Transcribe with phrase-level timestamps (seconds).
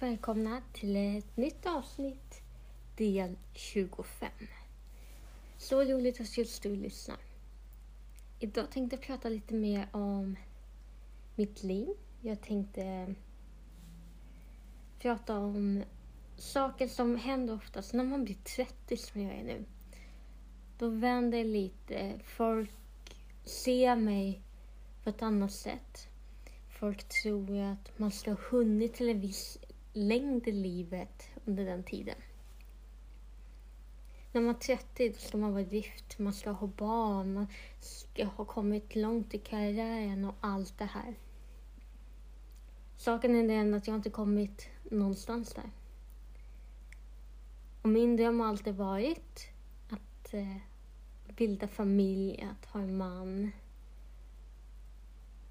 [0.00, 2.42] Varmt välkomna till ett nytt avsnitt,
[2.96, 4.30] del 25.
[5.56, 7.16] Så roligt att just du lyssnar.
[8.38, 10.36] Idag tänkte jag prata lite mer om
[11.34, 11.88] mitt liv.
[12.20, 13.14] Jag tänkte
[14.98, 15.84] prata om
[16.36, 19.64] saker som händer oftast när man blir 30 som jag är nu.
[20.78, 22.20] Då vänder lite.
[22.24, 22.70] Folk
[23.44, 24.42] ser mig
[25.04, 26.08] på ett annat sätt.
[26.80, 29.58] Folk tror att man ska ha hunnit till en viss
[29.98, 32.16] längd i livet under den tiden.
[34.32, 37.46] När man är 30 då ska man vara gift, man ska ha barn, man
[37.80, 41.14] ska ha kommit långt i karriären och allt det här.
[42.96, 45.70] Saken är den att jag inte kommit någonstans där.
[47.82, 49.48] Och min dröm har alltid varit
[49.90, 50.56] att eh,
[51.36, 53.50] bilda familj, att ha en man.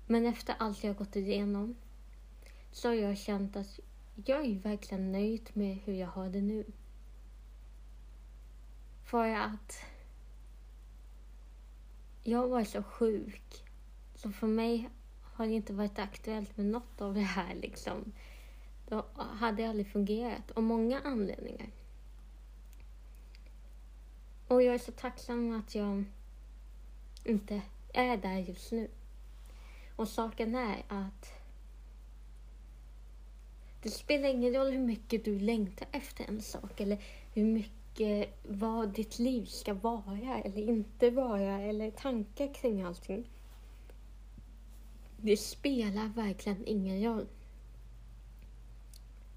[0.08, 1.76] Men efter allt jag gått igenom
[2.72, 3.80] så har jag känt att
[4.26, 6.66] jag är verkligen nöjd med hur jag har det nu.
[9.04, 9.80] För att
[12.24, 13.64] jag var så sjuk.
[14.16, 14.90] Så för mig
[15.22, 18.12] har det inte varit aktuellt med något av det här liksom.
[18.90, 20.52] Då hade det aldrig fungerat.
[20.52, 21.70] av många anledningar.
[24.48, 26.04] Och jag är så tacksam att jag
[27.24, 27.62] inte
[27.94, 28.88] är där just nu.
[29.96, 31.34] Och saken är att
[33.88, 38.90] det spelar ingen roll hur mycket du längtar efter en sak eller hur mycket vad
[38.90, 43.30] ditt liv ska vara eller inte vara eller tankar kring allting.
[45.18, 47.28] Det spelar verkligen ingen roll.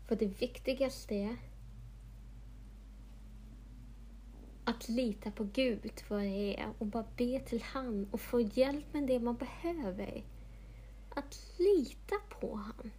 [0.09, 1.37] För det viktigaste är
[4.65, 8.93] att lita på Gud vad det är och bara be till han och få hjälp
[8.93, 10.25] med det man behöver.
[11.11, 12.91] Att lita på han.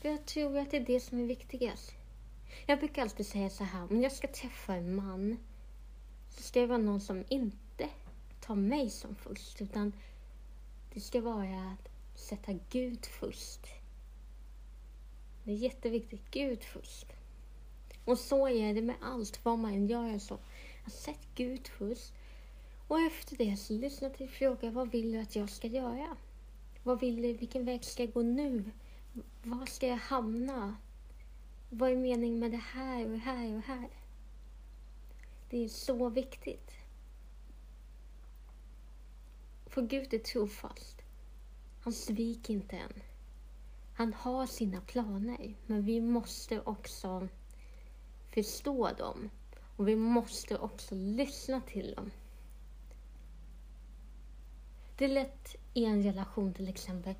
[0.00, 1.92] För jag tror att det är det som är viktigast.
[2.66, 5.36] Jag brukar alltid säga så här, om jag ska träffa en man
[6.30, 7.88] så ska det vara någon som inte
[8.40, 9.92] tar mig som först utan
[10.94, 13.66] det ska vara att sätta Gud först.
[15.44, 17.06] Det är jätteviktigt, Gud först.
[18.04, 20.12] Och så är det med allt, vad man än gör.
[20.12, 20.38] Alltså.
[20.86, 22.12] Sätt Gud först.
[22.88, 26.16] Och efter det så lyssna till frågan, vad vill du att jag ska göra?
[26.82, 28.64] Vad vill du, vilken väg ska jag gå nu?
[29.42, 30.76] Var ska jag hamna?
[31.70, 33.88] Vad är meningen med det här och det här och det här?
[35.50, 36.70] Det är så viktigt.
[39.66, 41.02] För Gud är trofast.
[41.80, 42.92] Han sviker inte än.
[43.94, 47.28] Han har sina planer, men vi måste också
[48.28, 49.30] förstå dem.
[49.76, 52.10] Och vi måste också lyssna till dem.
[54.96, 57.14] Det är lätt i en relation till exempel,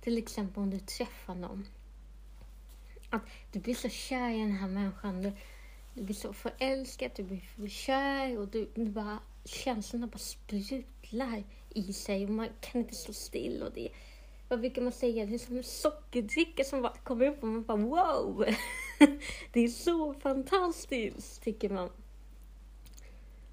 [0.00, 1.66] till exempel om du träffar någon.
[3.10, 3.22] Att
[3.52, 5.22] du blir så kär i den här människan.
[5.22, 5.32] Du,
[5.94, 11.44] du blir så förälskad, du blir för kär och du, du bara, känslorna bara sprudlar
[11.68, 13.62] i sig och man kan inte stå still.
[13.62, 13.88] Och det,
[14.48, 15.26] vad brukar man säga?
[15.26, 18.44] Det är som en sockerdricka som bara kommer upp och man bara wow!
[19.52, 21.90] det är så fantastiskt, tycker man.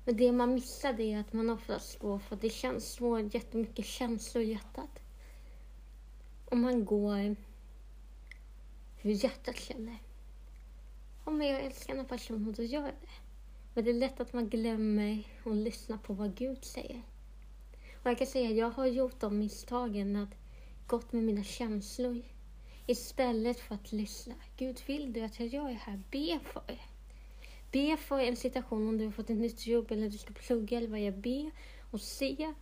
[0.06, 3.20] Men det man missar det är att man oftast går för att det känns så
[3.20, 5.00] jättemycket känslor i hjärtat.
[6.52, 7.36] Om man går
[8.98, 9.98] hur hjärtat känner.
[11.24, 13.08] Om jag älskar en person, då gör jag det.
[13.74, 17.02] Men det är lätt att man glömmer att lyssna på vad Gud säger.
[18.04, 20.30] Och jag kan säga jag har gjort de misstagen att
[20.88, 22.22] gått med mina känslor
[22.86, 24.34] istället för att lyssna.
[24.58, 26.02] Gud, vill du att jag gör det här?
[26.12, 26.80] Be för det.
[27.72, 30.78] Be för en situation om du har fått ett nytt jobb eller du ska plugga
[30.78, 31.52] eller vad jag ber
[31.92, 32.54] och se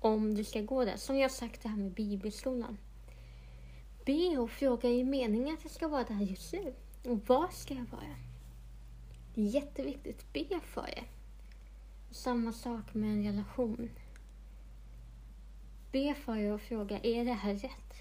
[0.00, 0.96] om du ska gå där.
[0.96, 2.78] Som jag sagt det här med bibelskolan.
[4.06, 6.74] Be och fråga i meningen att jag ska vara där just nu.
[7.04, 8.16] Och var ska jag vara?
[9.34, 10.32] Det är jätteviktigt.
[10.32, 11.04] Be för det.
[12.10, 13.90] Samma sak med en relation.
[15.92, 17.94] Be för det och fråga, är det här rätt?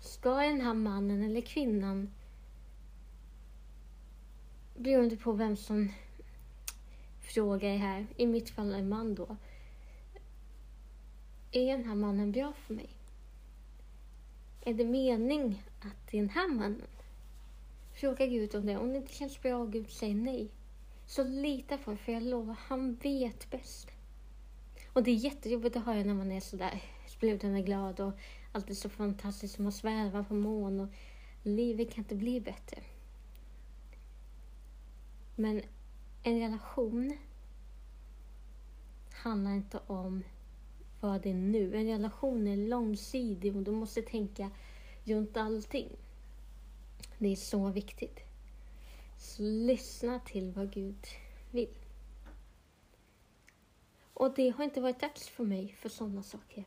[0.00, 2.10] Ska den här mannen eller kvinnan
[4.76, 5.92] beroende på vem som
[7.20, 9.36] frågar här, i mitt fall en man då.
[11.52, 12.90] Är den här mannen bra för mig?
[14.64, 16.82] Är det mening att den här mannen
[17.92, 18.78] Fråga Gud om det.
[18.78, 20.50] Om det inte känns bra och Gud säger nej,
[21.06, 23.90] så lita på det, för jag lovar, han vet bäst.
[24.92, 28.12] Och det är jättejobbigt att höra när man är sådär sprudlande glad och
[28.52, 30.88] allt är så fantastiskt och man svävar på mån och
[31.42, 32.82] livet kan inte bli bättre.
[35.36, 35.62] Men
[36.22, 37.18] en relation
[39.12, 40.24] handlar inte om
[41.02, 41.76] vad det är nu.
[41.76, 44.50] En relation är långsidig och du måste tänka
[45.04, 45.88] runt allting.
[47.18, 48.20] Det är så viktigt.
[49.18, 51.06] Så lyssna till vad Gud
[51.50, 51.74] vill.
[54.14, 56.64] Och det har inte varit dags för mig för sådana saker.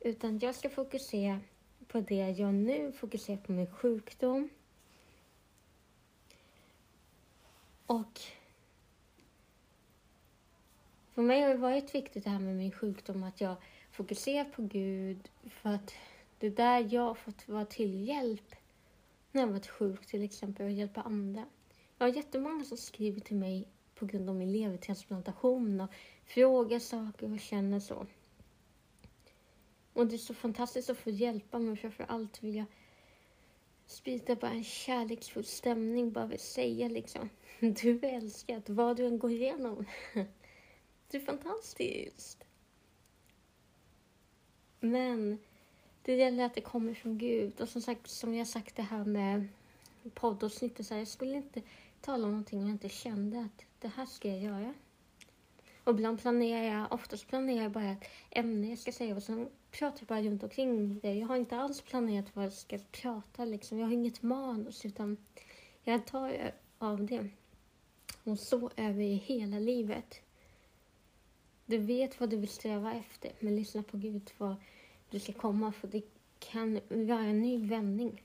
[0.00, 1.40] Utan jag ska fokusera
[1.88, 4.48] på det jag gör nu, fokusera på min sjukdom.
[7.86, 8.20] Och
[11.16, 13.56] för mig har det varit viktigt det här med min sjukdom, att jag
[13.90, 15.94] fokuserar på Gud för att
[16.38, 18.54] det är där jag har fått vara till hjälp
[19.32, 21.46] när jag varit sjuk till exempel och hjälpa andra.
[21.98, 25.90] Jag har jättemånga som skriver till mig på grund av min levertransplantation och
[26.24, 28.06] frågar saker och känner så.
[29.92, 32.66] Och det är så fantastiskt att få hjälpa men framför allt vill jag
[33.86, 37.28] sprida bara en kärleksfull stämning, bara vill säga liksom.
[37.60, 39.84] Du är älskad, vad du än går igenom.
[41.10, 42.44] Det är fantastiskt.
[44.80, 45.38] Men
[46.02, 47.60] det gäller att det kommer från Gud.
[47.60, 49.48] Och som sagt, som jag sagt det här med
[50.14, 51.62] poddavsnittet, så här, jag skulle inte
[52.00, 54.74] tala om någonting om jag inte kände att det här ska jag göra.
[55.84, 59.48] Och ibland planerar jag, oftast planerar jag bara ett ämne jag ska säga och sen
[59.70, 61.14] pratar jag bara runt omkring det.
[61.14, 63.78] Jag har inte alls planerat vad jag ska prata liksom.
[63.78, 65.16] Jag har inget manus utan
[65.84, 67.28] jag tar av det.
[68.24, 70.20] Och så är vi hela livet.
[71.66, 74.56] Du vet vad du vill sträva efter, men lyssna på Gud vad
[75.10, 76.02] du ska komma för det
[76.38, 78.22] kan vara en ny vändning.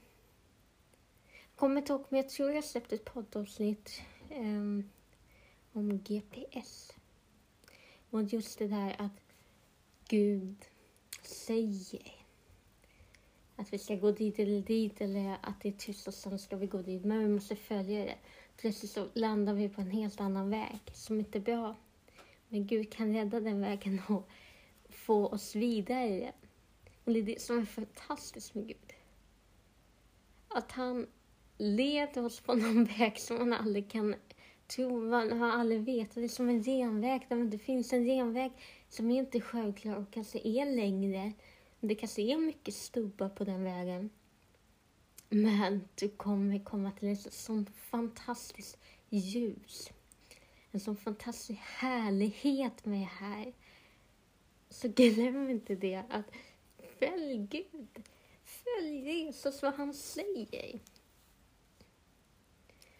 [1.27, 4.01] Jag kommer ihåg, men jag tror jag släppte ett poddavsnitt
[4.31, 4.89] um,
[5.73, 6.93] om GPS.
[8.09, 9.21] Och just det där att
[10.07, 10.65] Gud
[11.23, 12.25] säger
[13.55, 16.57] att vi ska gå dit eller dit eller att det är tyst och sen ska
[16.57, 17.05] vi gå dit.
[17.05, 18.17] Men vi måste följa det.
[18.57, 21.75] Plötsligt så landar vi på en helt annan väg som inte är bra.
[22.53, 24.29] Men Gud kan rädda den vägen och
[24.89, 26.31] få oss vidare.
[27.03, 28.93] Och det är det som är fantastiskt med Gud.
[30.47, 31.07] Att han
[31.57, 34.15] leder oss på någon väg som man aldrig kan
[34.67, 36.15] tro, man har aldrig vetat.
[36.15, 38.51] Det är som en genväg där det finns en genväg
[38.89, 41.33] som är inte självklar och kanske är längre.
[41.79, 44.09] Det kanske är mycket stubbar på den vägen.
[45.29, 48.77] Men du kommer komma till ett sånt fantastiskt
[49.09, 49.91] ljus
[50.71, 53.53] en sån fantastisk härlighet med här.
[54.69, 56.31] Så glöm inte det att
[56.99, 58.03] följ Gud.
[58.43, 60.79] Följ Jesus vad han säger.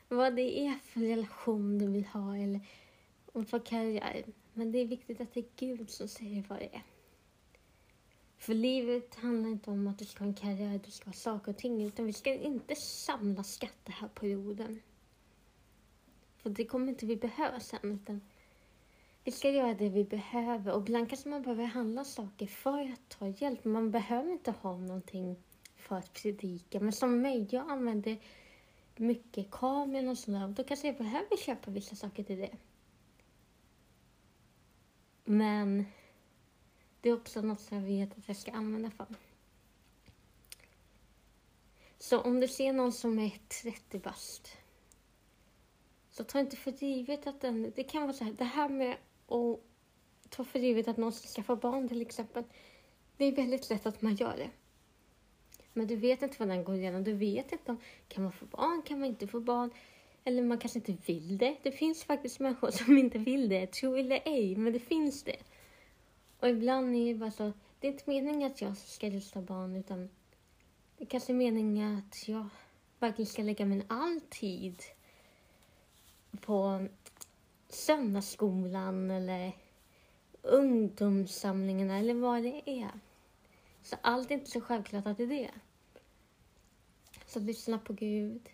[0.07, 2.59] Vad det är för relation du vill ha eller
[3.25, 4.23] om för karriär.
[4.53, 6.83] Men det är viktigt att det är Gud som säger vad det är.
[8.37, 11.51] För livet handlar inte om att du ska ha en karriär, du ska ha saker
[11.51, 14.81] och ting, utan vi ska inte samla skatter här på jorden.
[16.41, 17.99] För det kommer inte vi behöva sen.
[18.03, 18.21] Utan
[19.23, 20.73] vi ska göra det vi behöver.
[20.73, 23.65] Och ibland kanske man behöver handla saker för att ta hjälp.
[23.65, 25.35] Man behöver inte ha någonting
[25.75, 26.79] för att predika.
[26.79, 28.17] Men som mig, jag använder
[28.95, 30.47] mycket kameran och sådär.
[30.47, 32.57] Då kanske jag behöver köpa vissa saker till det.
[35.23, 35.85] Men
[37.01, 39.07] det är också något som jag vet att jag ska använda för.
[41.99, 44.57] Så om du ser någon som är 30 bast
[46.11, 47.73] så ta inte för givet att den...
[47.75, 49.59] Det kan vara så här, det här med att
[50.29, 52.43] ta för givet att någon ska skaffa barn till exempel.
[53.17, 54.49] Det är väldigt lätt att man gör det.
[55.73, 57.03] Men du vet inte vad den går igenom.
[57.03, 57.77] Du vet inte om
[58.07, 59.71] kan man få barn, kan man inte få barn.
[60.23, 61.57] Eller man kanske inte vill det.
[61.63, 65.37] Det finns faktiskt människor som inte vill det, tro eller ej, men det finns det.
[66.39, 69.75] Och ibland är det bara så, det är inte meningen att jag ska lyssna barn
[69.75, 70.09] utan
[70.97, 72.47] det kanske är meningen att jag
[72.99, 74.83] verkligen ska lägga min all tid
[76.41, 76.87] på
[77.69, 79.51] söndagsskolan eller
[80.41, 82.91] ungdomssamlingarna eller vad det är.
[83.81, 85.51] Så allt är inte så självklart att det är det.
[87.25, 88.49] Så lyssna på Gud.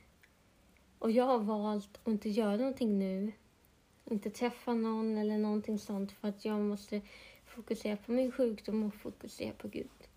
[1.00, 3.31] Och jag har valt att inte göra någonting nu.
[4.05, 7.01] Inte träffa någon eller någonting sånt för att jag måste
[7.46, 10.07] fokusera på min sjukdom och fokusera på Gud.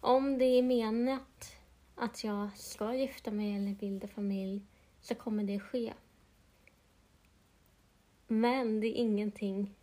[0.00, 1.56] Om det är menat
[1.94, 4.62] att jag ska gifta mig eller bilda familj
[5.00, 5.92] så kommer det ske.
[8.26, 9.74] Men det är ingenting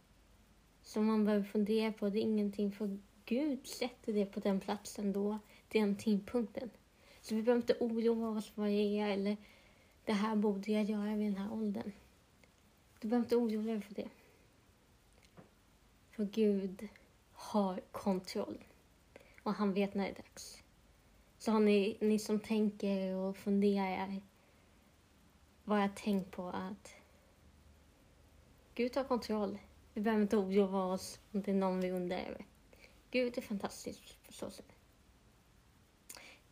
[0.81, 2.09] som man behöver fundera på.
[2.09, 6.69] Det är ingenting för Gud sätter det på den platsen då, den tidpunkten.
[7.21, 9.38] Så vi behöver inte oroa oss vad det är eller
[10.05, 11.91] det här borde jag göra vid den här åldern.
[13.00, 14.09] Du behöver inte oroa dig för det.
[16.09, 16.88] För Gud
[17.31, 18.63] har kontroll
[19.43, 20.63] och han vet när det är dags.
[21.38, 24.21] Så har ni, ni som tänker och funderar,
[25.63, 26.95] bara tänk på att
[28.75, 29.59] Gud har kontroll.
[29.93, 32.45] Vi behöver inte oroa oss om det är någon vi undrar över.
[33.11, 34.75] Gud är fantastisk på så sätt.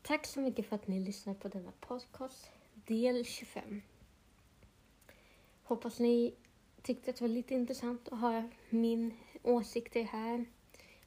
[0.02, 3.82] Tack så mycket för att ni lyssnar på denna podcast, del 25.
[5.64, 6.34] Hoppas ni
[6.82, 9.14] tyckte att det var lite intressant att höra min
[9.44, 10.46] åsikter här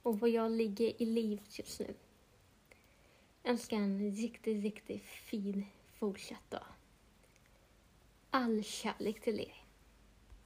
[0.03, 1.95] och var jag ligger i livet just nu.
[3.45, 5.67] Önskar en riktigt, riktigt fin
[5.99, 6.67] fortsatt dag.
[8.31, 9.64] All kärlek till er.